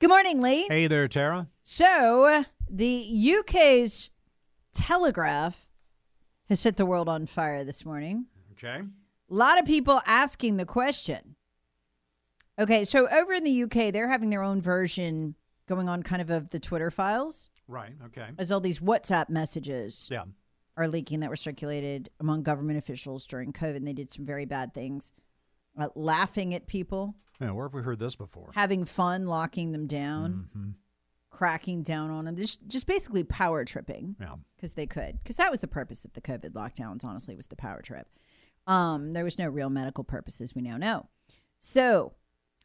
[0.00, 0.66] Good morning, Lee.
[0.66, 1.48] Hey there, Tara.
[1.62, 4.08] So, the UK's
[4.72, 5.66] Telegraph
[6.48, 8.24] has set the world on fire this morning.
[8.52, 8.80] Okay.
[8.80, 11.36] A lot of people asking the question.
[12.58, 15.34] Okay, so over in the UK, they're having their own version
[15.66, 17.92] going on kind of of the Twitter files Right.
[18.06, 18.26] Okay.
[18.38, 20.24] as all these WhatsApp messages Yeah.
[20.78, 23.76] are leaking that were circulated among government officials during COVID.
[23.76, 25.12] And they did some very bad things,
[25.78, 27.52] uh, laughing at people, Yeah.
[27.52, 28.50] Where have we heard this before?
[28.54, 30.70] having fun, locking them down, Mm-hmm.
[31.30, 34.16] cracking down on them, just, just basically power tripping.
[34.20, 34.34] Yeah.
[34.56, 37.56] because they could because that was the purpose of the covid lockdowns honestly was the
[37.56, 38.06] power trip
[38.66, 41.08] um there was no real medical purposes we now know
[41.58, 42.12] so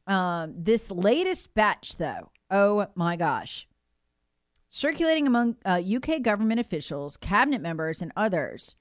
[0.07, 3.65] um this latest batch though oh my gosh
[4.69, 8.75] circulating among uh, uk government officials cabinet members and others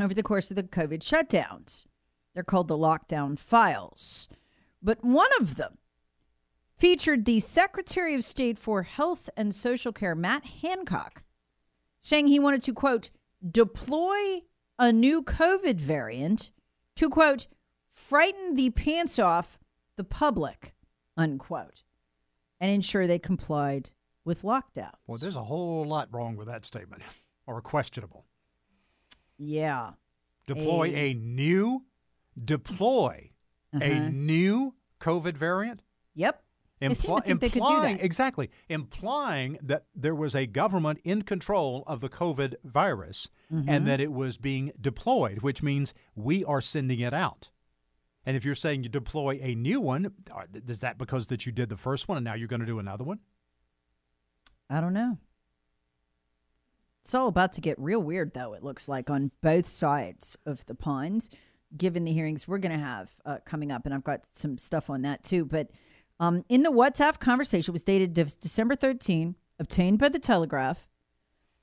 [0.00, 1.84] over the course of the covid shutdowns
[2.32, 4.28] they're called the lockdown files
[4.84, 5.78] but one of them
[6.76, 11.24] featured the secretary of state for health and social care matt hancock
[12.00, 13.08] saying he wanted to, quote,
[13.50, 14.42] deploy
[14.78, 16.50] a new COVID variant
[16.96, 17.46] to, quote,
[17.92, 19.58] frighten the pants off
[19.96, 20.74] the public,
[21.16, 21.82] unquote,
[22.60, 23.90] and ensure they complied
[24.22, 24.92] with lockdown.
[25.06, 27.02] Well, there's a whole lot wrong with that statement,
[27.46, 28.26] or questionable.
[29.38, 29.92] Yeah.
[30.46, 31.84] Deploy A- a, new,
[32.42, 33.30] deploy
[33.80, 34.08] a Uh-huh.
[34.12, 35.82] new COVID variant.
[36.14, 36.42] Yep.
[36.80, 38.04] They seem to think they could do implying- that.
[38.04, 38.50] Exactly.
[38.68, 43.68] Implying that there was a government in control of the COVID virus Mm-hmm.
[43.70, 47.50] and that it was being deployed, which means we are sending it out.
[48.26, 50.12] And if you're saying you deploy a new one,
[50.66, 52.78] is that because that you did the first one and now you're going to do
[52.78, 53.20] another one?
[54.68, 55.18] I don't know.
[57.02, 60.64] It's all about to get real weird, though, it looks like, on both sides of
[60.66, 61.28] the pond,
[61.76, 63.84] given the hearings we're going to have uh, coming up.
[63.84, 65.44] And I've got some stuff on that, too.
[65.44, 65.70] But
[66.20, 70.88] um, in the WhatsApp conversation, was dated De- December 13, obtained by the Telegraph.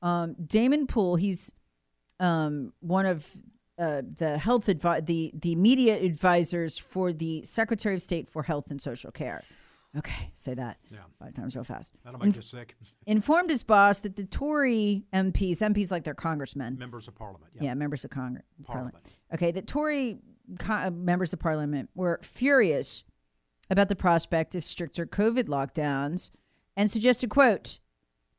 [0.01, 1.53] Um, Damon Poole, he's
[2.19, 3.25] um, one of
[3.77, 8.69] uh, the health advi- the the media advisors for the Secretary of State for Health
[8.69, 9.43] and Social Care.
[9.97, 10.99] Okay, say that Yeah.
[11.19, 11.93] five times real fast.
[12.05, 12.77] That'll make you sick.
[13.05, 17.51] Informed his boss that the Tory MPs, MPs like they're congressmen, Members of Parliament.
[17.59, 18.95] yeah, members of Congress, Parliament.
[19.33, 20.19] Okay, the Tory
[20.59, 23.03] co- uh, members of Parliament were furious
[23.69, 26.29] about the prospect of stricter COVID lockdowns
[26.77, 27.79] and suggested, "quote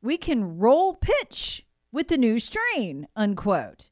[0.01, 3.91] We can roll pitch with the new strain." Unquote.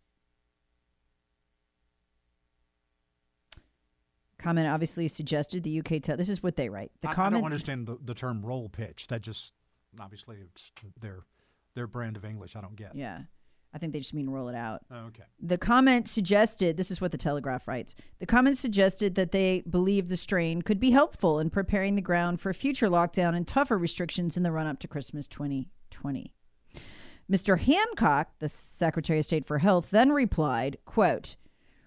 [4.42, 6.02] Comment obviously suggested the UK.
[6.02, 6.92] Te- this is what they write.
[7.02, 7.34] The I, I comment.
[7.36, 9.08] don't understand the, the term roll pitch.
[9.08, 9.54] That just
[10.00, 11.20] obviously it's their
[11.76, 12.56] their brand of English.
[12.56, 12.96] I don't get.
[12.96, 13.20] Yeah,
[13.74, 14.82] I think they just mean roll it out.
[14.90, 15.24] Oh, okay.
[15.40, 17.96] The comment suggested this is what the Telegraph writes.
[18.20, 22.42] The comment suggested that they believe the strain could be helpful in preparing the ground
[22.42, 26.34] for future lockdown and tougher restrictions in the run up to Christmas 2020.
[27.32, 27.60] Mr.
[27.60, 31.38] Hancock, the Secretary of State for Health, then replied, quote,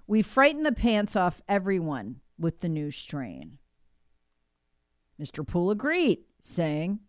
[0.07, 3.57] We frighten the pants off everyone with the new strain.
[5.21, 5.47] Mr.
[5.47, 7.01] Poole agreed, saying,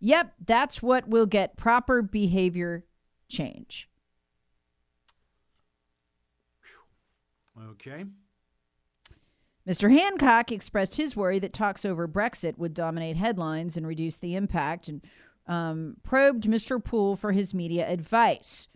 [0.00, 2.84] Yep, that's what will get proper behavior
[3.28, 3.88] change.
[7.72, 8.04] Okay.
[9.68, 9.90] Mr.
[9.90, 14.86] Hancock expressed his worry that talks over Brexit would dominate headlines and reduce the impact
[14.86, 15.04] and
[15.48, 16.82] um, probed Mr.
[16.82, 18.68] Poole for his media advice.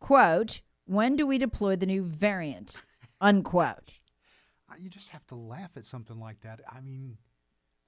[0.00, 2.76] Quote, when do we deploy the new variant?
[3.20, 3.99] Unquote.
[4.78, 6.60] You just have to laugh at something like that.
[6.70, 7.18] I mean,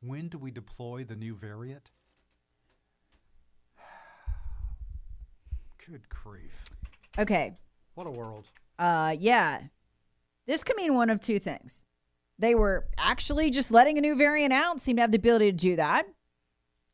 [0.00, 1.90] when do we deploy the new variant?
[5.86, 6.64] Good grief.
[7.18, 7.56] Okay.
[7.94, 8.46] What a world.
[8.78, 9.60] Uh, yeah.
[10.46, 11.84] This could mean one of two things.
[12.38, 15.56] they were actually just letting a new variant out, seem to have the ability to
[15.56, 16.06] do that.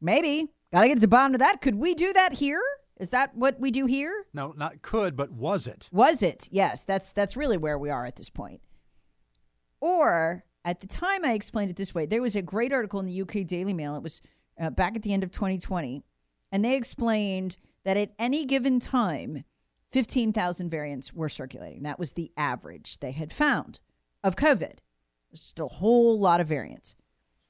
[0.00, 0.48] Maybe.
[0.72, 1.62] Got to get to the bottom of that.
[1.62, 2.60] Could we do that here?
[3.00, 4.26] Is that what we do here?
[4.34, 5.88] No, not could, but was it?
[5.92, 6.48] Was it?
[6.50, 8.60] Yes, that's that's really where we are at this point.
[9.80, 12.06] Or at the time, I explained it this way.
[12.06, 13.94] There was a great article in the UK Daily Mail.
[13.96, 14.20] It was
[14.60, 16.02] uh, back at the end of 2020,
[16.52, 19.44] and they explained that at any given time,
[19.92, 21.82] 15,000 variants were circulating.
[21.84, 23.80] That was the average they had found
[24.22, 24.78] of COVID.
[25.30, 26.94] There's just a whole lot of variants,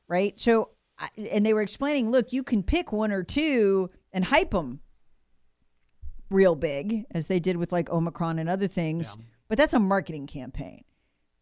[0.06, 0.38] right?
[0.38, 0.70] So,
[1.16, 4.80] and they were explaining, look, you can pick one or two and hype them
[6.30, 9.16] real big, as they did with like Omicron and other things.
[9.48, 10.84] But that's a marketing campaign.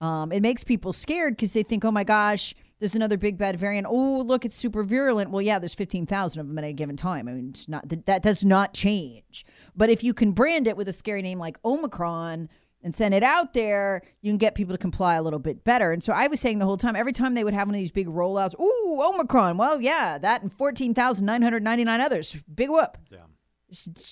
[0.00, 3.58] Um, it makes people scared because they think, oh my gosh, there's another big bad
[3.58, 3.87] variant.
[3.88, 5.31] Oh, look, it's super virulent.
[5.31, 7.28] Well, yeah, there's 15,000 of them at a given time.
[7.28, 9.46] I mean, it's not that, that does not change.
[9.75, 12.50] But if you can brand it with a scary name like Omicron
[12.82, 15.93] and send it out there, you can get people to comply a little bit better.
[15.93, 17.78] And so I was saying the whole time, every time they would have one of
[17.78, 19.56] these big rollouts, ooh, Omicron.
[19.56, 22.37] Well, yeah, that and 14,999 others.
[22.54, 22.99] Big whoop.
[23.10, 23.19] Yeah.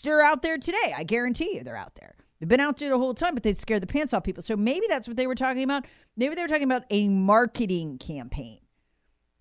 [0.03, 0.95] They're out there today.
[0.97, 2.17] I guarantee you they're out there.
[2.39, 4.43] They've been out there the whole time, but they scared the pants off people.
[4.43, 5.87] So maybe that's what they were talking about.
[6.17, 8.61] Maybe they were talking about a marketing campaign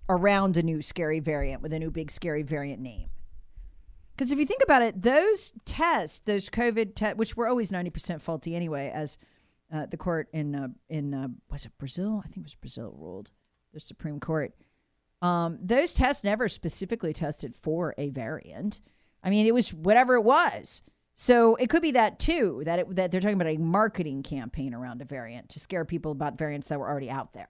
[0.09, 3.09] around a new scary variant with a new big scary variant name.
[4.15, 8.21] Because if you think about it, those tests, those COVID tests, which were always 90%
[8.21, 9.17] faulty anyway, as
[9.73, 12.21] uh, the court in, uh, in uh, was it Brazil?
[12.23, 13.31] I think it was Brazil ruled,
[13.73, 14.53] the Supreme Court.
[15.23, 18.81] Um, those tests never specifically tested for a variant.
[19.23, 20.83] I mean, it was whatever it was.
[21.15, 24.73] So it could be that too, that it, that they're talking about a marketing campaign
[24.73, 27.49] around a variant to scare people about variants that were already out there.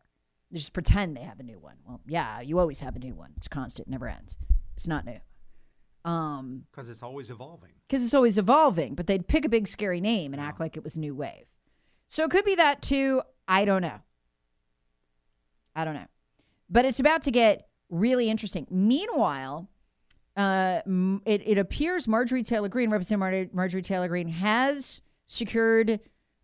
[0.51, 1.75] They just pretend they have a new one.
[1.88, 3.31] Well, yeah, you always have a new one.
[3.38, 4.38] It's constant, never ends.
[4.75, 5.19] It's not new.
[6.04, 7.69] Um, Because it's always evolving.
[7.88, 10.83] because it's always evolving, but they'd pick a big scary name and act like it
[10.83, 11.48] was new wave.
[12.10, 13.21] So it could be that too.
[13.48, 14.00] I don't know.
[15.75, 16.07] I don't know.
[16.69, 18.68] But it's about to get really interesting.
[18.69, 19.69] Meanwhile,
[20.35, 20.81] uh,
[21.25, 26.00] it, it appears Marjorie Taylor Greene, Representative Mar- Marjorie Taylor Greene, has secured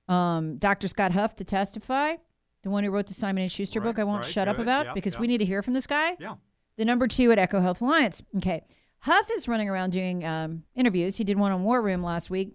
[0.08, 0.88] um, Dr.
[0.88, 2.16] Scott Huff to testify,
[2.64, 4.00] the one who wrote the Simon and Schuster book.
[4.00, 5.20] I won't right, shut up about Yeah, because yeah.
[5.22, 6.36] we need to hear from this guy Yeah.
[6.78, 8.22] the number two at EcoHealth Alliance.
[8.38, 8.64] Okay.
[9.00, 11.16] Huff is running around doing um, interviews.
[11.16, 12.54] He did one on War Room last week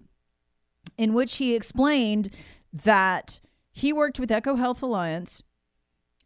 [0.99, 2.29] in which he explained
[2.73, 3.41] that
[3.71, 5.43] he worked with EcoHealth Alliance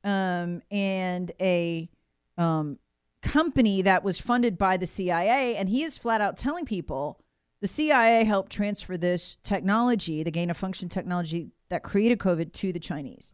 [0.05, 1.89] um, and a
[2.37, 2.79] um,
[3.23, 5.57] company that was funded by the CIA.
[5.57, 7.21] And he is flat out telling people
[7.61, 12.73] the CIA helped transfer this technology, the gain of function technology that created COVID, to
[12.73, 13.33] the Chinese.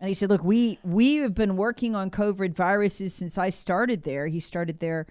[0.00, 4.02] And he said, "Look, we we have been working on COVID viruses since I started
[4.02, 4.26] there.
[4.26, 5.06] He started there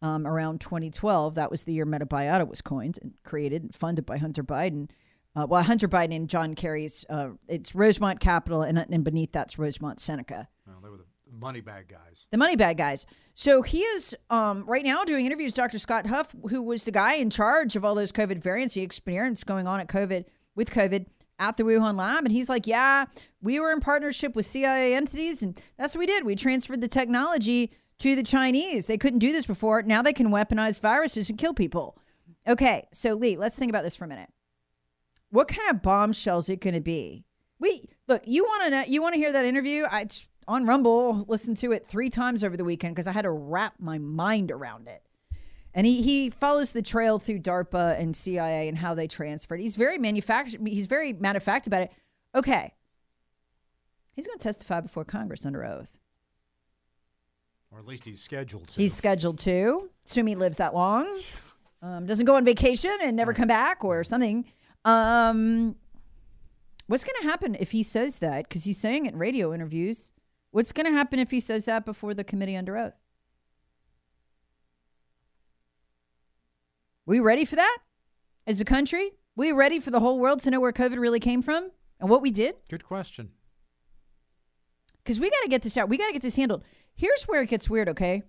[0.00, 1.34] um, around 2012.
[1.34, 4.90] That was the year Metabiota was coined and created and funded by Hunter Biden.
[5.36, 7.04] Uh, well, Hunter Biden and John Kerry's.
[7.08, 10.48] Uh, it's Rosemont Capital, and, and beneath that's Rosemont Seneca
[11.32, 12.26] money bag guys.
[12.30, 13.06] the money bag guys.
[13.34, 15.54] So he is um, right now doing interviews.
[15.54, 15.78] Dr.
[15.78, 19.44] Scott Huff, who was the guy in charge of all those COVID variants, the experience
[19.44, 20.24] going on at COVID
[20.56, 21.06] with COVID
[21.38, 23.04] at the Wuhan lab, and he's like, "Yeah,
[23.40, 26.24] we were in partnership with CIA entities, and that's what we did.
[26.24, 28.86] We transferred the technology to the Chinese.
[28.86, 29.82] They couldn't do this before.
[29.82, 31.96] Now they can weaponize viruses and kill people."
[32.46, 34.30] Okay, so Lee, let's think about this for a minute.
[35.30, 37.24] What kind of bombshell is it going to be?
[37.60, 38.22] We look.
[38.24, 38.84] You want to know?
[38.86, 39.84] You want to hear that interview?
[39.88, 40.06] I
[40.48, 41.24] on Rumble.
[41.28, 44.50] Listened to it three times over the weekend because I had to wrap my mind
[44.50, 45.02] around it.
[45.74, 49.60] And he he follows the trail through DARPA and CIA and how they transferred.
[49.60, 50.66] He's very manufactured.
[50.66, 51.92] He's very matter of fact about it.
[52.34, 52.74] Okay,
[54.16, 55.98] he's going to testify before Congress under oath.
[57.70, 58.80] Or at least he's scheduled to.
[58.80, 59.90] He's scheduled to.
[60.06, 61.20] Assume he lives that long.
[61.82, 64.46] Um, doesn't go on vacation and never come back or something.
[64.84, 65.76] Um,
[66.86, 68.48] what's going to happen if he says that?
[68.48, 70.12] Because he's saying it in radio interviews.
[70.50, 72.94] What's going to happen if he says that before the committee under oath?
[77.06, 77.78] We ready for that
[78.46, 79.12] as a country?
[79.36, 82.22] We ready for the whole world to know where COVID really came from and what
[82.22, 82.56] we did?
[82.68, 83.30] Good question.
[85.02, 85.88] because we got to get this out.
[85.88, 86.62] We got to get this handled.
[86.94, 88.24] Here's where it gets weird, okay?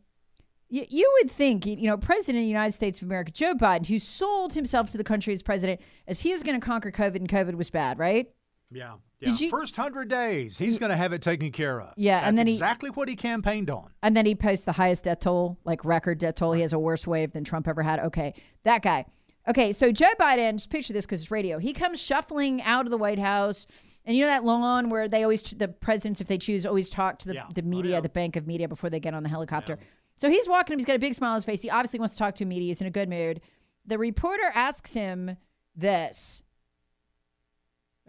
[0.70, 3.88] You, you would think, you know, President of the United States of America, Joe Biden,
[3.88, 7.18] who sold himself to the country as president, as he is going to conquer COVID
[7.18, 8.28] and COVID was bad, right?
[8.72, 8.94] Yeah.
[9.22, 9.46] Did yeah.
[9.46, 11.94] you- First hundred days, he's going to have it taken care of.
[11.98, 13.90] Yeah, That's and then he- exactly what he campaigned on.
[14.04, 16.54] And then he posts the highest death toll, like record death toll.
[16.54, 18.00] He has a worse wave than Trump ever had.
[18.00, 18.34] Okay,
[18.64, 19.06] that guy.
[19.48, 21.58] Okay, so Joe Biden, just picture this because it's radio.
[21.58, 23.66] He comes shuffling out of the White House.
[24.06, 27.20] And you know that lawn where they always, the presidents, if they choose, always talk
[27.20, 27.46] to the, Yeah.
[27.54, 28.02] the Oh, media, yeah.
[28.02, 29.78] the bank of media before they get on the helicopter.
[30.18, 31.62] So he's walking up, he's got a big smile on his face.
[31.62, 32.68] He obviously wants to talk to media.
[32.68, 33.42] He's in a good mood.
[33.86, 35.38] The reporter asks him
[35.76, 36.44] this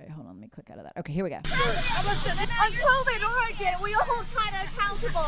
[0.00, 0.34] Wait, hold on.
[0.34, 0.96] Let me click out of that.
[0.98, 1.36] Okay, here we go.
[1.36, 5.20] On COVID origin, will you hold China accountable?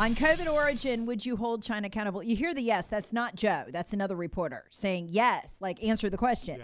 [0.00, 2.22] On COVID origin, would you hold China accountable?
[2.22, 2.88] You hear the yes.
[2.88, 3.64] That's not Joe.
[3.70, 6.62] That's another reporter saying yes, like answer the question.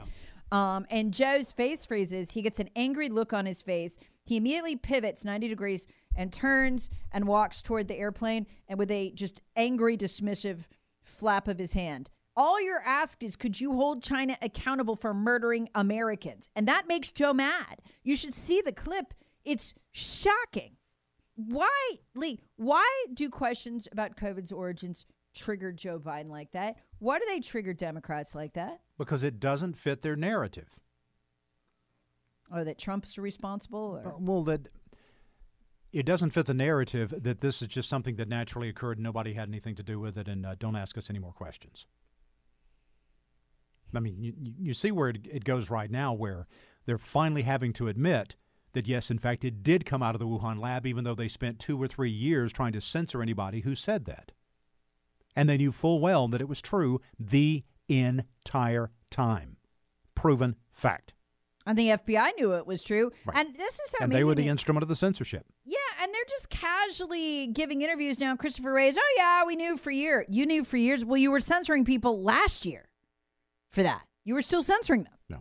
[0.53, 2.31] Um, and Joe's face freezes.
[2.31, 3.99] He gets an angry look on his face.
[4.25, 9.11] He immediately pivots 90 degrees and turns and walks toward the airplane and with a
[9.11, 10.61] just angry, dismissive
[11.05, 12.11] flap of his hand.
[12.37, 16.49] All you're asked is, could you hold China accountable for murdering Americans?
[16.55, 17.81] And that makes Joe mad.
[18.03, 19.15] You should see the clip.
[19.45, 20.77] It's shocking.
[21.37, 21.71] Why,
[22.15, 26.77] Lee, why do questions about COVID's origins trigger Joe Biden like that?
[26.99, 28.81] Why do they trigger Democrats like that?
[28.99, 30.69] Because it doesn't fit their narrative.
[32.51, 34.01] Or that Trump's responsible?
[34.03, 34.09] Or?
[34.09, 34.69] Uh, Well, that
[35.93, 38.99] it doesn't fit the narrative that this is just something that naturally occurred.
[38.99, 41.33] And nobody had anything to do with it, and uh, don't ask us any more
[41.33, 41.87] questions.
[43.95, 46.47] I mean, you, you- see where it, it goes right now, where
[46.87, 48.37] they're finally having to admit
[48.73, 51.29] that yes, in fact, it did come out of the Wuhan lab, even though they
[51.29, 54.33] spent two or three years trying to censor anybody who said that,
[55.35, 59.57] and they knew full well that it was true the entire time.
[60.15, 61.15] Proven fact.
[61.67, 63.11] And the FBI knew it was true.
[63.25, 63.37] Right.
[63.39, 64.21] And this is so and amazing.
[64.21, 65.45] they were the instrument of the censorship.
[65.65, 68.37] Yeah, and they're just casually giving interviews now.
[68.37, 70.27] Christopher Wray's, oh yeah, we knew for years.
[70.31, 71.05] You knew for years.
[71.05, 72.89] Well, you were censoring people last year
[73.71, 74.03] for that.
[74.25, 75.13] You were still censoring them.
[75.29, 75.39] No.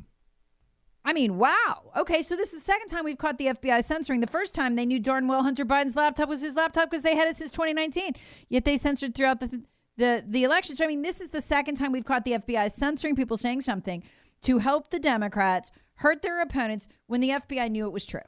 [1.03, 1.91] I mean, wow.
[1.97, 4.21] Okay, so this is the second time we've caught the FBI censoring.
[4.21, 7.15] The first time they knew darn well Hunter Biden's laptop was his laptop because they
[7.15, 8.13] had it since 2019.
[8.49, 9.63] Yet they censored throughout the
[9.97, 10.75] the the election.
[10.75, 13.61] So I mean, this is the second time we've caught the FBI censoring people saying
[13.61, 14.03] something
[14.41, 18.19] to help the Democrats hurt their opponents when the FBI knew it was true.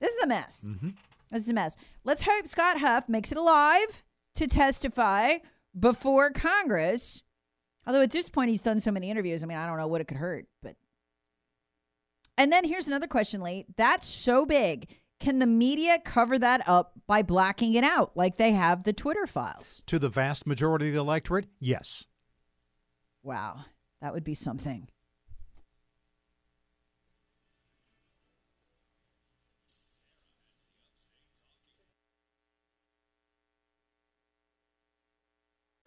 [0.00, 0.66] This is a mess.
[0.68, 0.90] Mm-hmm.
[1.30, 1.76] This is a mess.
[2.04, 5.38] Let's hope Scott Huff makes it alive to testify
[5.78, 7.22] before Congress.
[7.86, 10.00] Although at this point he's done so many interviews, I mean, I don't know what
[10.00, 10.76] it could hurt, but.
[12.38, 13.64] And then here's another question, Lee.
[13.76, 14.88] That's so big.
[15.18, 19.26] Can the media cover that up by blacking it out like they have the Twitter
[19.26, 19.82] files?
[19.86, 22.04] To the vast majority of the electorate, yes.
[23.22, 23.64] Wow,
[24.02, 24.88] that would be something.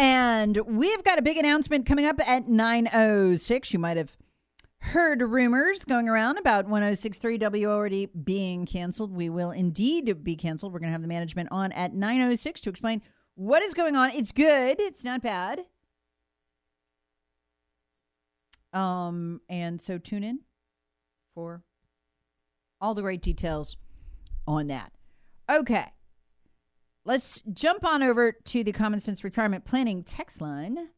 [0.00, 3.74] And we've got a big announcement coming up at 9.06.
[3.74, 4.16] You might have
[4.78, 9.12] heard rumors going around about 106.3 WORD being canceled.
[9.12, 10.72] We will indeed be canceled.
[10.72, 13.02] We're going to have the management on at 9.06 to explain
[13.34, 14.08] what is going on.
[14.12, 14.80] It's good.
[14.80, 15.66] It's not bad.
[18.72, 20.38] Um, and so tune in
[21.34, 21.62] for
[22.80, 23.76] all the great details
[24.46, 24.92] on that.
[25.50, 25.92] Okay.
[27.04, 30.90] Let's jump on over to the Common Sense Retirement Planning text line.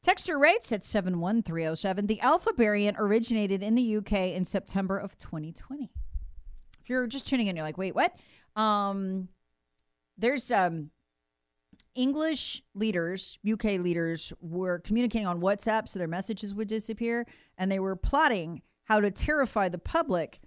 [0.00, 2.06] Texture rates at 71307.
[2.06, 5.90] The Alpha variant originated in the UK in September of 2020.
[6.80, 8.14] If you're just tuning in, you're like, wait, what?
[8.54, 9.28] Um,
[10.16, 10.90] there's um,
[11.96, 17.26] English leaders, UK leaders, were communicating on WhatsApp so their messages would disappear,
[17.58, 20.40] and they were plotting how to terrify the public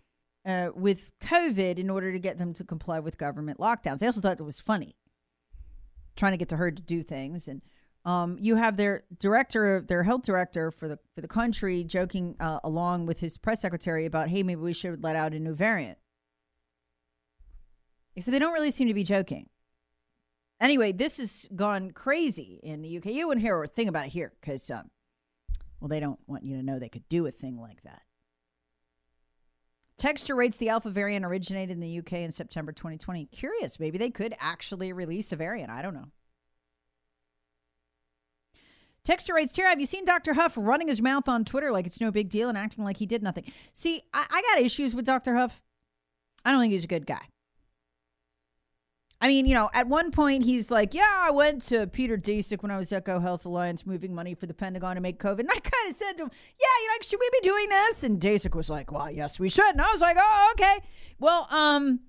[0.48, 4.00] uh, with COVID in order to get them to comply with government lockdowns.
[4.00, 4.96] They also thought it was funny,
[6.16, 7.50] trying to get the herd to do things.
[7.50, 7.62] And
[8.06, 12.62] um, you have their director, their health director for the for the country, joking uh,
[12.63, 15.98] along with his press secretary about, hey, maybe we should let out a new variant.
[18.20, 19.50] So they don't really seem to be joking.
[20.60, 23.08] Anyway, this has gone crazy in the UK.
[23.08, 24.89] You wouldn't hear a thing about it here because, um,
[25.80, 28.01] well, they don't want you to know they could do a thing like that.
[29.98, 33.25] Texture rates the alpha variant originated in the UK in September 2020.
[33.25, 35.72] Curious, maybe they could actually release a variant.
[35.72, 36.12] I don't know.
[39.04, 39.68] Texture rates here.
[39.70, 40.34] Have you seen Dr.
[40.34, 43.06] Huff running his mouth on Twitter like it's no big deal and acting like he
[43.06, 43.46] did nothing?
[43.74, 45.36] See, I, I got issues with Dr.
[45.36, 45.62] Huff.
[46.44, 47.22] I don't think he's a good guy.
[49.19, 52.62] I mean, you know, at one point he's like, "Yeah, I went to Peter Daszak
[52.62, 55.59] when I was EcoHealth Alliance, moving money for the Pentagon to make COVID." And I
[55.59, 58.53] kind of said to him, "Yeah, you know, should we be doing this?" And Daszak
[58.53, 60.79] was like, "Well, yes, we should." And I was like, "Oh, okay."
[61.19, 62.01] Well, um,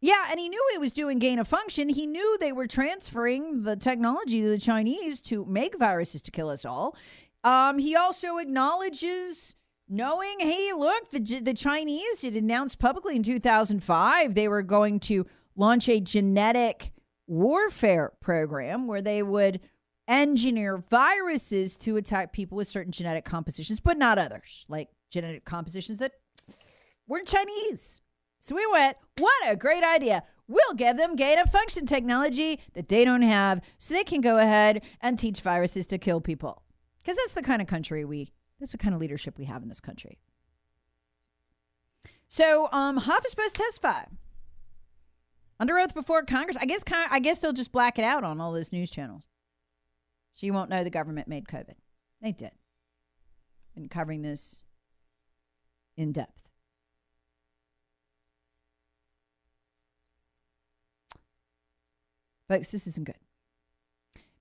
[0.00, 1.90] yeah, and he knew he was doing gain of function.
[1.90, 6.48] He knew they were transferring the technology to the Chinese to make viruses to kill
[6.48, 6.96] us all.
[7.44, 9.54] Um, he also acknowledges
[9.88, 15.26] knowing, hey, look, the the Chinese had announced publicly in 2005 they were going to
[15.56, 16.92] launch a genetic
[17.26, 19.60] warfare program where they would
[20.08, 25.98] engineer viruses to attack people with certain genetic compositions, but not others, like genetic compositions
[25.98, 26.12] that
[27.06, 28.00] weren't Chinese.
[28.40, 30.24] So we went, what a great idea.
[30.48, 34.38] We'll give them gain of function technology that they don't have so they can go
[34.38, 36.62] ahead and teach viruses to kill people.
[37.00, 39.68] Because that's the kind of country we, that's the kind of leadership we have in
[39.68, 40.18] this country.
[42.28, 44.04] So, um, Huff is supposed to testify
[45.62, 46.56] under oath before Congress.
[46.60, 49.28] I guess, I guess they'll just black it out on all those news channels.
[50.34, 51.76] So you won't know the government made COVID.
[52.20, 52.50] They did.
[53.76, 54.64] Been covering this
[55.96, 56.48] in depth.
[62.48, 63.14] Folks, this isn't good.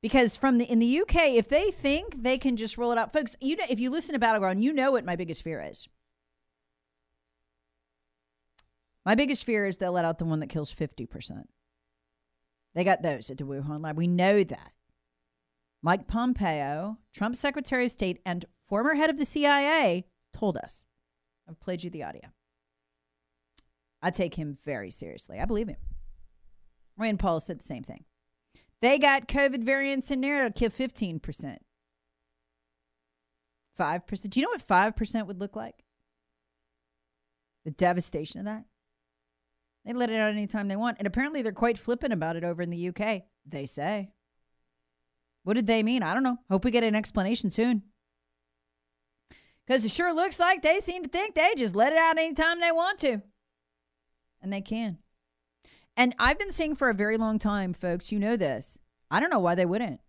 [0.01, 3.13] Because from the in the UK, if they think they can just roll it out,
[3.13, 5.87] folks, you know, if you listen to Battleground, you know what my biggest fear is.
[9.05, 11.45] My biggest fear is they'll let out the one that kills 50%.
[12.73, 13.97] They got those at the Wuhan lab.
[13.97, 14.71] We know that.
[15.81, 20.85] Mike Pompeo, Trump's Secretary of State and former head of the CIA, told us.
[21.49, 22.29] I've played you the audio.
[24.01, 25.39] I take him very seriously.
[25.39, 25.77] I believe him.
[26.97, 28.05] Rand Paul said the same thing.
[28.81, 31.57] They got COVID variants in there that'll kill 15%.
[33.79, 34.29] 5%.
[34.29, 35.83] Do you know what 5% would look like?
[37.65, 38.65] The devastation of that?
[39.85, 40.97] They let it out anytime they want.
[40.99, 44.11] And apparently they're quite flippant about it over in the UK, they say.
[45.43, 46.03] What did they mean?
[46.03, 46.37] I don't know.
[46.49, 47.83] Hope we get an explanation soon.
[49.65, 52.59] Because it sure looks like they seem to think they just let it out anytime
[52.59, 53.21] they want to.
[54.41, 54.97] And they can.
[55.97, 58.79] And I've been saying for a very long time, folks, you know this.
[59.09, 59.99] I don't know why they wouldn't.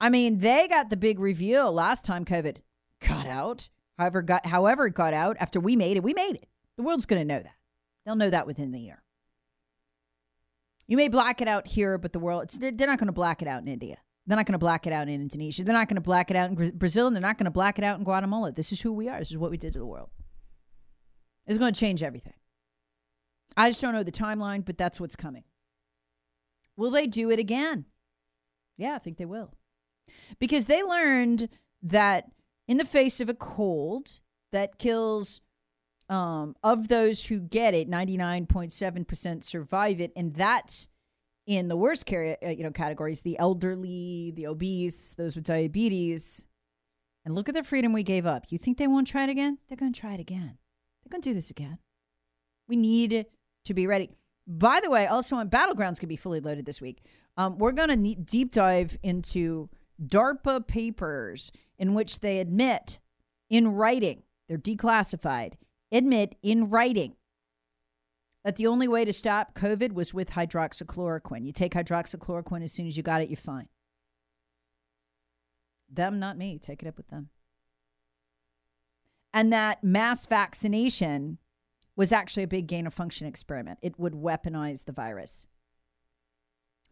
[0.00, 2.58] I mean, they got the big reveal last time COVID
[3.06, 3.68] got out.
[3.98, 6.48] However, got however it got out after we made it, we made it.
[6.76, 7.57] The world's to know that.
[8.08, 9.02] They'll know that within the year.
[10.86, 13.42] You may black it out here, but the world, it's, they're not going to black
[13.42, 13.98] it out in India.
[14.26, 15.62] They're not going to black it out in Indonesia.
[15.62, 17.76] They're not going to black it out in Brazil, and they're not going to black
[17.76, 18.50] it out in Guatemala.
[18.50, 19.18] This is who we are.
[19.18, 20.08] This is what we did to the world.
[21.46, 22.32] It's going to change everything.
[23.58, 25.44] I just don't know the timeline, but that's what's coming.
[26.78, 27.84] Will they do it again?
[28.78, 29.52] Yeah, I think they will.
[30.38, 31.50] Because they learned
[31.82, 32.30] that
[32.66, 35.42] in the face of a cold that kills
[36.08, 40.12] um, of those who get it, 99.7% survive it.
[40.16, 40.88] And that's
[41.46, 46.44] in the worst car- uh, you know, categories the elderly, the obese, those with diabetes.
[47.24, 48.46] And look at the freedom we gave up.
[48.50, 49.58] You think they won't try it again?
[49.68, 50.58] They're going to try it again.
[51.02, 51.78] They're going to do this again.
[52.68, 53.26] We need
[53.64, 54.10] to be ready.
[54.46, 57.02] By the way, also on Battlegrounds can be fully loaded this week.
[57.36, 59.68] Um, we're going to deep dive into
[60.02, 63.00] DARPA papers in which they admit
[63.50, 65.54] in writing, they're declassified,
[65.90, 67.16] admit in writing
[68.44, 71.44] that the only way to stop COVID was with hydroxychloroquine.
[71.44, 73.68] You take hydroxychloroquine as soon as you got it, you're fine.
[75.90, 76.58] Them, not me.
[76.58, 77.30] Take it up with them.
[79.32, 81.38] And that mass vaccination
[81.96, 83.78] was actually a big gain of function experiment.
[83.82, 85.46] It would weaponize the virus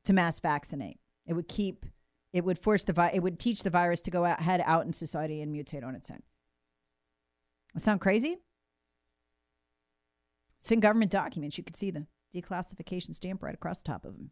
[0.05, 0.99] to mass vaccinate.
[1.27, 1.87] It would keep,
[2.33, 4.93] it would force the it would teach the virus to go out, head out in
[4.93, 6.23] society and mutate on its own.
[7.79, 8.39] Sound crazy?
[10.61, 11.59] It's in government documents.
[11.59, 14.31] You can see the declassification stamp right across the top of them.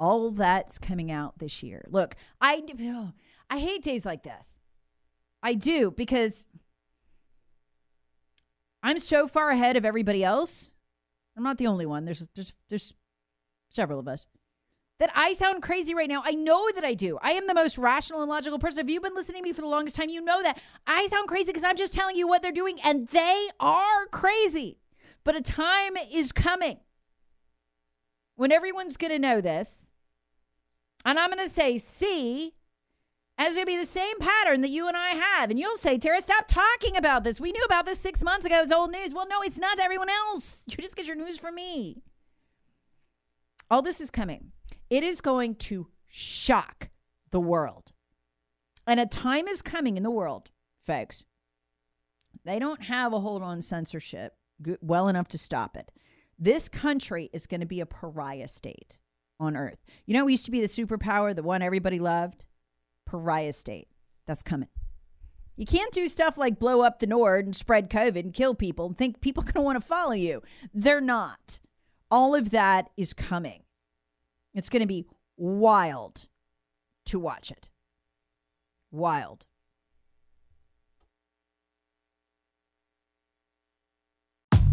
[0.00, 1.84] All that's coming out this year.
[1.88, 3.12] Look, I, oh,
[3.48, 4.58] I hate days like this.
[5.42, 6.46] I do because
[8.82, 10.72] I'm so far ahead of everybody else.
[11.36, 12.04] I'm not the only one.
[12.04, 12.94] There's there's there's
[13.70, 14.26] several of us.
[15.00, 16.22] That I sound crazy right now.
[16.24, 17.18] I know that I do.
[17.20, 18.84] I am the most rational and logical person.
[18.84, 20.60] If you've been listening to me for the longest time, you know that.
[20.86, 24.78] I sound crazy because I'm just telling you what they're doing, and they are crazy.
[25.24, 26.78] But a time is coming
[28.36, 29.88] when everyone's going to know this.
[31.04, 32.54] And I'm going to say, see,
[33.36, 35.50] as it'll be the same pattern that you and I have.
[35.50, 37.40] And you'll say, Tara, stop talking about this.
[37.40, 38.60] We knew about this six months ago.
[38.60, 39.12] It's old news.
[39.12, 40.62] Well, no, it's not to everyone else.
[40.68, 42.02] You just get your news from me.
[43.70, 44.52] All this is coming.
[44.90, 46.90] It is going to shock
[47.30, 47.92] the world.
[48.86, 50.50] And a time is coming in the world,
[50.86, 51.24] folks.
[52.44, 54.34] They don't have a hold on censorship
[54.80, 55.90] well enough to stop it.
[56.38, 58.98] This country is going to be a pariah state
[59.38, 59.78] on earth.
[60.06, 62.44] You know, we used to be the superpower, the one everybody loved?
[63.06, 63.88] Pariah state.
[64.26, 64.68] That's coming.
[65.56, 68.86] You can't do stuff like blow up the Nord and spread COVID and kill people
[68.86, 70.42] and think people are going to want to follow you.
[70.72, 71.60] They're not.
[72.10, 73.62] All of that is coming.
[74.54, 76.26] It's going to be wild
[77.06, 77.70] to watch it.
[78.90, 79.46] Wild.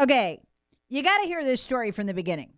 [0.00, 0.40] Okay,
[0.88, 2.52] you got to hear this story from the beginning.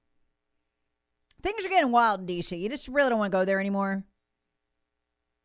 [1.43, 2.55] Things are getting wild in D.C.
[2.55, 4.05] You just really don't want to go there anymore.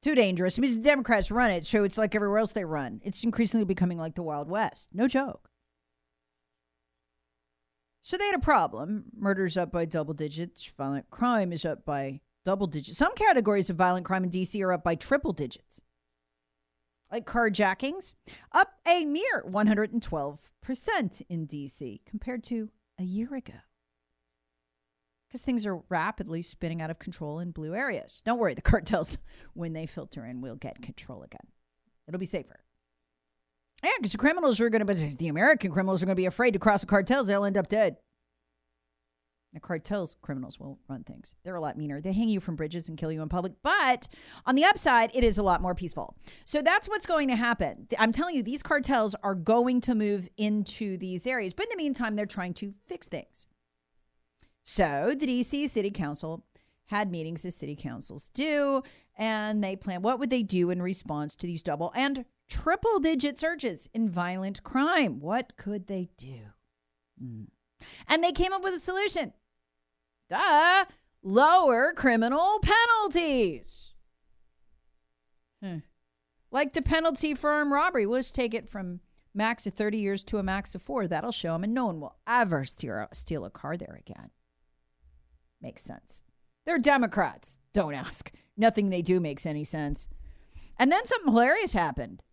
[0.01, 0.60] Too dangerous.
[0.60, 3.01] I mean, the Democrats run it, so it's like everywhere else they run.
[3.03, 4.89] It's increasingly becoming like the Wild West.
[4.93, 5.49] No joke.
[8.01, 9.05] So they had a problem.
[9.17, 10.65] Murder's up by double digits.
[10.77, 12.97] Violent crime is up by double digits.
[12.97, 14.62] Some categories of violent crime in D.C.
[14.62, 15.81] are up by triple digits.
[17.15, 18.13] Like carjackings,
[18.51, 22.01] up a mere 112% in D.C.
[22.06, 23.54] compared to a year ago.
[25.30, 28.21] Because things are rapidly spinning out of control in blue areas.
[28.25, 29.17] Don't worry, the cartels,
[29.54, 31.47] when they filter in, will get control again.
[32.06, 32.60] It'll be safer.
[33.82, 36.51] Yeah, because the criminals are going to the American criminals are going to be afraid
[36.51, 37.28] to cross the cartels.
[37.28, 37.95] They'll end up dead.
[39.56, 41.38] The cartels criminals will run things.
[41.44, 42.02] They're a lot meaner.
[42.02, 43.54] They hang you from bridges and kill you in public.
[43.63, 44.10] But
[44.46, 46.18] on the upside, it is a lot more peaceful.
[46.44, 47.88] So that's what's going to happen.
[47.98, 51.54] I'm telling you, these cartels are going to move into these areas.
[51.54, 53.48] But in the meantime, they're trying to fix things.
[54.62, 56.44] So the DC City Council
[56.88, 58.84] had meetings as city councils do,
[59.18, 63.39] and they plan what would they do in response to these double and triple digit
[63.39, 65.20] surges in violent crime.
[65.20, 66.39] What could they do?
[67.24, 67.48] Mm.
[68.08, 69.34] And they came up with a solution.
[70.30, 70.86] Duh.
[71.24, 73.92] Lower criminal penalties.
[75.64, 75.80] Hmm.
[76.52, 78.06] Like the penalty for armed robbery.
[78.06, 79.00] We'll just take it from
[79.34, 81.08] max of 30 years to a max of four.
[81.08, 84.30] That'll show them, and no one will ever steal, steal a car there again.
[85.62, 86.24] Makes sense.
[86.66, 87.58] They're Democrats.
[87.74, 88.32] Don't ask.
[88.56, 90.08] Nothing they do makes any sense.
[90.78, 92.24] And then something hilarious happened.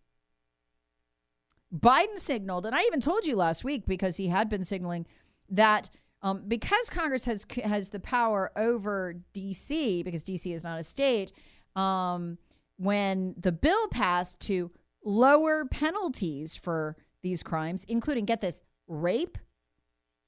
[1.75, 5.07] Biden signaled, and I even told you last week because he had been signaling
[5.49, 5.89] that
[6.23, 10.03] um, because Congress has has the power over D.C.
[10.03, 10.51] because D.C.
[10.51, 11.33] is not a state.
[11.75, 12.37] Um,
[12.77, 14.71] when the bill passed to
[15.03, 19.37] lower penalties for these crimes, including get this rape,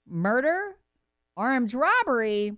[0.05, 0.75] murder,
[1.37, 2.53] armed robbery,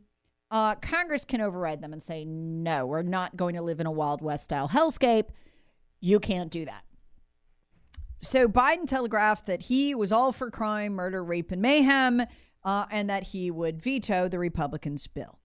[0.50, 3.91] uh, Congress can override them and say, no, we're not going to live in a
[3.91, 5.30] Wild West style hellscape.
[6.00, 6.84] You can't do that.
[8.21, 12.23] So Biden telegraphed that he was all for crime, murder, rape, and mayhem
[12.67, 15.39] uh, and that he would veto the Republicans' bill,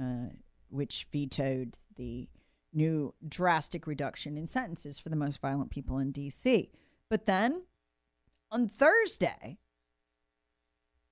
[0.00, 0.28] uh,
[0.68, 2.28] which vetoed the
[2.72, 6.70] new drastic reduction in sentences for the most violent people in D.C.
[7.08, 7.64] But then
[8.52, 9.58] on Thursday,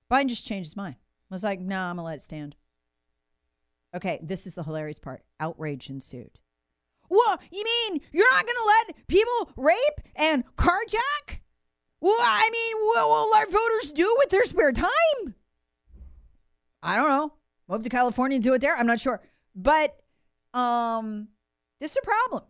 [0.08, 0.94] Biden just changed his mind.
[1.30, 2.54] Was like, no, nah, I'm gonna let it stand.
[3.96, 5.24] Okay, this is the hilarious part.
[5.40, 6.38] Outrage ensued.
[7.08, 7.40] What?
[7.50, 11.40] You mean you're not gonna let people rape and carjack?
[12.00, 15.34] Well, I mean, what will our voters do with their spare time?
[16.82, 17.32] I don't know.
[17.68, 18.76] Move to California and do it there.
[18.76, 19.20] I'm not sure.
[19.54, 19.96] But
[20.54, 21.28] um,
[21.80, 22.44] this is a problem.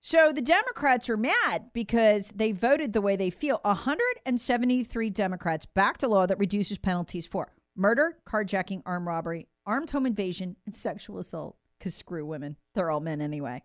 [0.00, 3.60] So the Democrats are mad because they voted the way they feel.
[3.62, 10.06] 173 Democrats backed a law that reduces penalties for murder, carjacking, armed robbery, armed home
[10.06, 11.56] invasion, and sexual assault.
[11.78, 12.56] Because screw women.
[12.74, 13.62] They're all men anyway.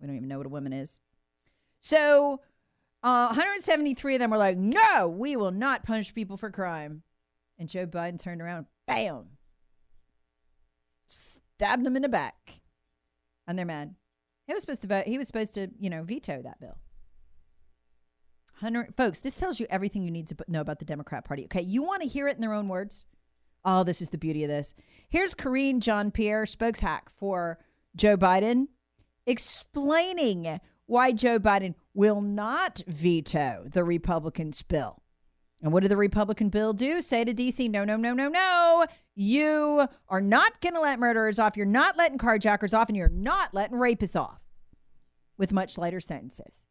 [0.00, 1.00] We don't even know what a woman is.
[1.80, 2.40] So
[3.02, 7.02] uh, 173 of them were like, no, we will not punish people for crime.
[7.58, 9.26] And Joe Biden turned around, bam,
[11.06, 12.60] stabbed them in the back.
[13.46, 13.94] And they're mad.
[14.46, 16.76] He was supposed to vote, he was supposed to, you know, veto that bill.
[18.60, 21.44] 100, folks, this tells you everything you need to know about the Democrat Party.
[21.44, 23.04] Okay, you want to hear it in their own words?
[23.64, 24.74] Oh, this is the beauty of this.
[25.10, 27.58] Here's Karine John Pierre, spokeshack for
[27.96, 28.68] Joe Biden,
[29.26, 35.02] explaining why Joe Biden will not veto the Republicans' bill.
[35.62, 37.00] And what did the Republican bill do?
[37.00, 38.86] Say to DC, no, no, no, no, no.
[39.14, 41.56] You are not going to let murderers off.
[41.56, 44.40] You're not letting carjackers off, and you're not letting rapists off
[45.38, 46.64] with much lighter sentences.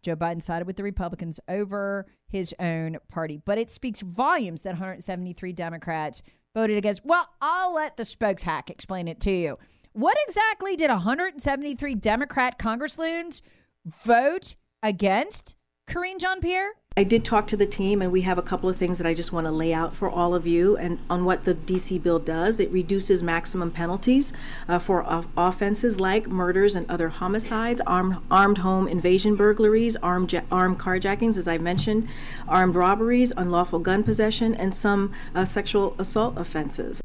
[0.00, 3.40] Joe Biden sided with the Republicans over his own party.
[3.44, 6.22] But it speaks volumes that 173 Democrats
[6.54, 7.04] voted against.
[7.04, 9.58] Well, I'll let the spokes hack explain it to you.
[9.92, 13.42] What exactly did 173 Democrat congressloons
[13.84, 16.72] vote against Karine Jean Pierre?
[16.94, 19.14] I did talk to the team, and we have a couple of things that I
[19.14, 22.18] just want to lay out for all of you and on what the DC bill
[22.18, 22.60] does.
[22.60, 24.30] It reduces maximum penalties
[24.68, 30.34] uh, for off- offenses like murders and other homicides, armed, armed home invasion burglaries, armed,
[30.34, 32.08] ja- armed carjackings, as I mentioned,
[32.46, 37.00] armed robberies, unlawful gun possession, and some uh, sexual assault offenses.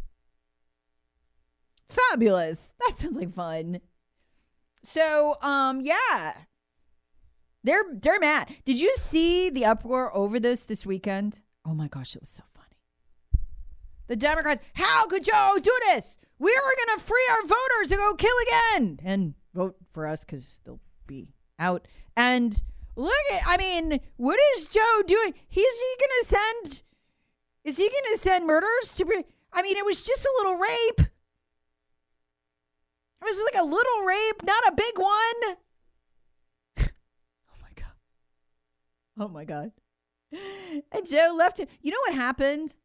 [1.88, 2.74] Fabulous.
[2.80, 3.80] That sounds like fun.
[4.84, 6.34] So, um, yeah,
[7.68, 8.54] they're they're mad.
[8.66, 11.42] Did you see the uproar over this this weekend?
[11.66, 12.76] Oh my gosh, it was so funny.
[14.08, 16.18] The Democrats, how could Joe do this?
[16.40, 20.62] We were gonna free our voters to go kill again and vote for us because
[20.64, 21.88] they'll be out.
[22.16, 22.62] And
[22.96, 25.34] look at, I mean, what is Joe doing?
[25.48, 26.84] He's he gonna send?
[27.64, 29.06] Is he gonna send murderers to?
[29.06, 31.08] Be, I mean, it was just a little rape.
[33.20, 35.58] It was like a little rape, not a big one.
[39.20, 39.72] Oh my God.
[40.32, 41.68] And Joe left him.
[41.82, 42.76] You know what happened?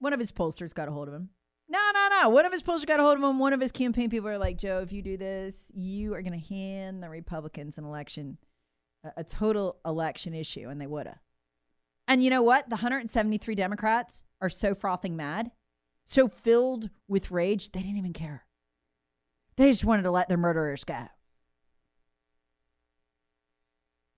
[0.00, 1.28] One of his pollsters got a hold of him.
[1.68, 2.28] No, no, no.
[2.30, 3.38] One of his pollsters got a hold of him.
[3.38, 6.40] One of his campaign people are like, Joe, if you do this, you are going
[6.40, 8.38] to hand the Republicans an election,
[9.04, 10.68] a, a total election issue.
[10.68, 11.20] And they would have.
[12.08, 12.68] And you know what?
[12.68, 15.52] The 173 Democrats are so frothing mad,
[16.06, 18.46] so filled with rage, they didn't even care.
[19.56, 21.06] They just wanted to let their murderers go.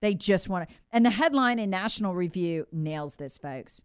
[0.03, 0.75] They just want to.
[0.91, 3.83] And the headline in National Review nails this, folks.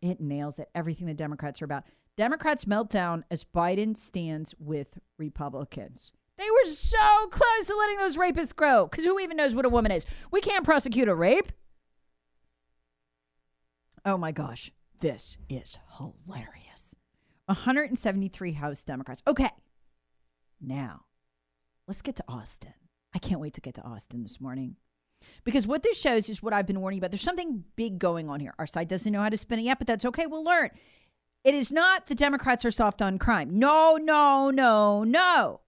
[0.00, 0.68] It nails it.
[0.74, 1.84] Everything the Democrats are about.
[2.16, 6.12] Democrats meltdown as Biden stands with Republicans.
[6.36, 8.86] They were so close to letting those rapists grow.
[8.86, 10.06] Because who even knows what a woman is?
[10.30, 11.50] We can't prosecute a rape.
[14.04, 14.70] Oh my gosh.
[15.00, 16.94] This is hilarious.
[17.46, 19.22] 173 House Democrats.
[19.26, 19.50] Okay.
[20.60, 21.04] Now,
[21.86, 22.74] let's get to Austin.
[23.14, 24.76] I can't wait to get to Austin this morning.
[25.44, 27.10] Because what this shows is what I've been warning about.
[27.10, 28.54] There's something big going on here.
[28.58, 30.26] Our side doesn't know how to spin it yet, but that's okay.
[30.26, 30.70] We'll learn.
[31.44, 33.58] It is not the Democrats are soft on crime.
[33.58, 35.60] No, no, no, no.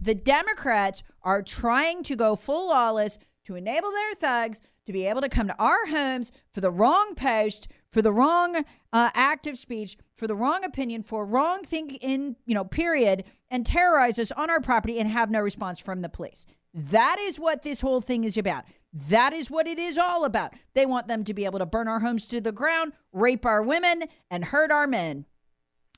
[0.00, 5.20] The Democrats are trying to go full lawless to enable their thugs to be able
[5.20, 9.56] to come to our homes for the wrong post, for the wrong uh, act of
[9.58, 14.32] speech, for the wrong opinion, for wrong thing in, you know, period, and terrorize us
[14.32, 16.46] on our property and have no response from the police.
[16.74, 18.64] That is what this whole thing is about.
[18.92, 20.52] That is what it is all about.
[20.74, 23.62] They want them to be able to burn our homes to the ground, rape our
[23.62, 25.24] women, and hurt our men.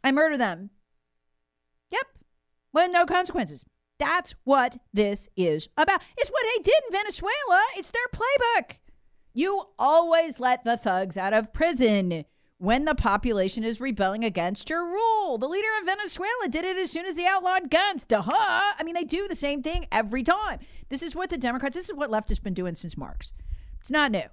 [0.04, 0.70] I murder them.
[1.90, 2.06] Yep.
[2.72, 3.64] With no consequences.
[3.98, 6.02] That's what this is about.
[6.16, 7.64] It's what they did in Venezuela.
[7.76, 8.76] It's their playbook.
[9.32, 12.24] You always let the thugs out of prison
[12.58, 15.38] when the population is rebelling against your rule.
[15.38, 18.04] The leader of Venezuela did it as soon as he outlawed guns.
[18.04, 18.22] Duh.
[18.24, 20.60] I mean, they do the same thing every time.
[20.88, 23.32] This is what the Democrats, this is what left has been doing since Marx.
[23.80, 24.24] It's not new.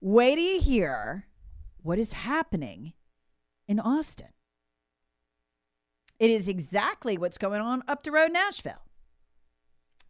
[0.00, 1.26] Wait you hear
[1.82, 2.92] what is happening
[3.66, 4.28] in Austin.
[6.18, 8.82] It is exactly what's going on up the road in Nashville.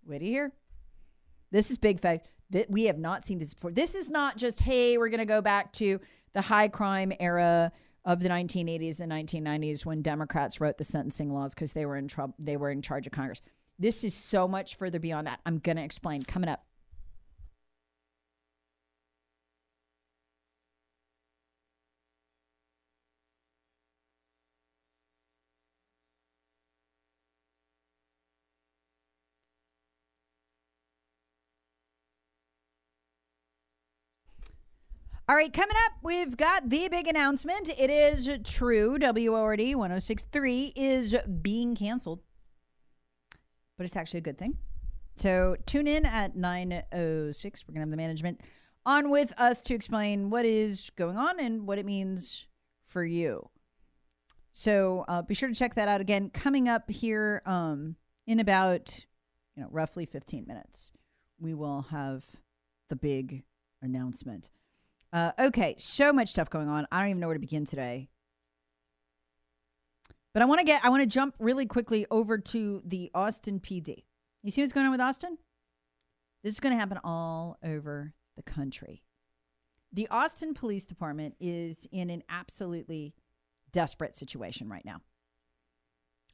[0.07, 0.53] Wait you hear.
[1.51, 3.71] This is big fact that we have not seen this before.
[3.71, 6.01] This is not just, hey, we're going to go back to
[6.33, 7.73] the high crime era
[8.05, 12.09] of the 1980s and 1990s when Democrats wrote the sentencing laws because they were in
[12.09, 12.35] trouble.
[12.39, 13.41] They were in charge of Congress.
[13.79, 15.41] This is so much further beyond that.
[15.45, 16.65] I'm going to explain coming up.
[35.27, 37.71] All right, coming up, we've got the big announcement.
[37.79, 38.99] It is true.
[39.01, 42.21] WORD 1063 is being canceled,
[43.77, 44.59] but it's actually a good thing.
[45.17, 47.65] So tune in at 906.
[47.67, 48.41] We're going to have the management
[48.87, 52.47] on with us to explain what is going on and what it means
[52.87, 53.49] for you.
[54.53, 56.31] So uh, be sure to check that out again.
[56.31, 59.05] Coming up here um, in about,
[59.57, 60.93] you know, roughly 15 minutes,
[61.41, 62.25] we will have
[62.89, 63.43] the big
[63.83, 64.51] announcement.
[65.13, 66.87] Uh, okay, so much stuff going on.
[66.93, 68.09] I don't even know where to begin today.
[70.35, 73.61] But I want to get, I want to jump really quickly over to the Austin
[73.61, 74.03] PD.
[74.43, 75.39] You see what's going on with Austin?
[76.43, 79.03] This is going to happen all over the country.
[79.95, 83.15] the Austin Police Department is in an absolutely
[83.73, 85.01] desperate situation right now.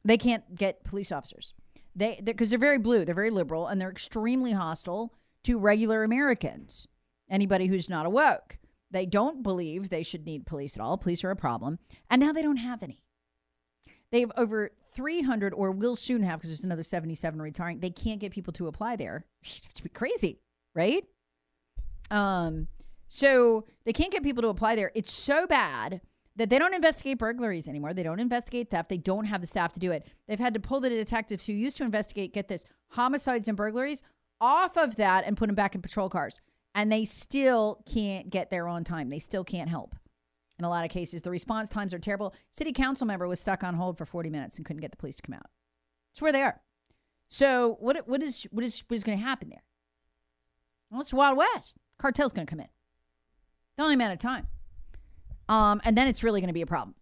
[0.05, 1.53] They can't get police officers.
[1.95, 5.13] They because they're, they're very blue, they're very liberal, and they're extremely hostile
[5.45, 6.87] to regular Americans.
[7.31, 8.59] Anybody who's not awoke.
[8.91, 10.97] They don't believe they should need police at all.
[10.97, 11.79] Police are a problem.
[12.09, 13.05] And now they don't have any.
[14.13, 17.81] They have over 300, or will soon have, because there's another 77 retiring.
[17.81, 19.25] They can't get people to apply there.
[19.71, 20.41] It's crazy,
[20.75, 21.05] right?
[22.11, 22.69] Um,
[23.09, 24.91] so they can't get people to apply there.
[24.95, 26.01] It's so bad
[26.37, 27.93] that they don't investigate burglaries anymore.
[27.93, 28.89] They don't investigate theft.
[28.89, 30.07] They don't have the staff to do it.
[30.27, 34.03] They've had to pull the detectives who used to investigate, get this, homicides and burglaries
[34.41, 36.41] off of that and put them back in patrol cars
[36.75, 39.09] and they still can't get there on time.
[39.09, 39.95] They still can't help.
[40.61, 42.35] In a lot of cases, the response times are terrible.
[42.51, 45.17] City council member was stuck on hold for 40 minutes and couldn't get the police
[45.17, 45.47] to come out.
[46.13, 46.61] That's where they are.
[47.29, 49.63] So what what is what is what is going to happen there?
[50.91, 51.77] Well, it's Wild West.
[51.99, 52.69] Cartel's going to come in.
[53.79, 54.49] The only amount of time.
[55.49, 56.95] Um, and then it's really going to be a problem.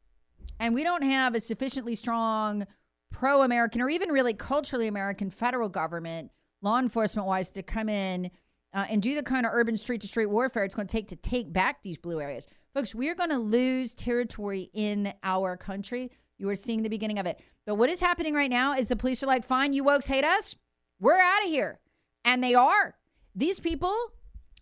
[0.61, 2.64] And we don't have a sufficiently strong
[3.11, 6.31] pro-American or even really culturally American federal government,
[6.62, 8.31] law enforcement wise, to come in
[8.73, 11.09] uh, and do the kind of urban street to street warfare it's going to take
[11.09, 12.47] to take back these blue areas.
[12.74, 16.11] Folks, we are going to lose territory in our country.
[16.37, 17.40] You are seeing the beginning of it.
[17.66, 20.24] But what is happening right now is the police are like, fine, you wokes hate
[20.24, 20.54] us.
[21.00, 21.81] We're out of here.
[22.24, 22.94] And they are.
[23.35, 23.94] These people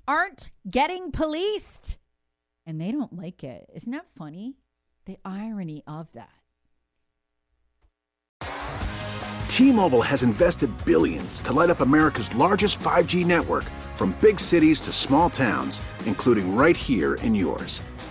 [0.07, 1.99] aren't getting policed.
[2.65, 3.71] And they don't like it.
[3.75, 4.57] Isn't that funny?
[5.05, 6.31] The irony of that.
[9.49, 13.65] T-Mobile has invested billions to light up America's largest 5G network
[13.95, 17.83] from big cities to small towns, including right here in yours.